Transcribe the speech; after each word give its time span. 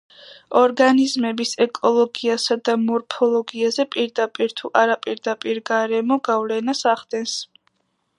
ორგანიზმების 0.59 1.51
ეკოლოგიასა 1.65 2.57
და 2.69 2.75
მორფოლოგიაზე 2.85 3.85
პირდაპირ 3.97 4.55
თუ 4.61 4.73
არაპირდაპირ 4.85 5.61
გარემო 5.71 6.19
გავლენას 6.29 6.83
ახდენს. 6.95 7.37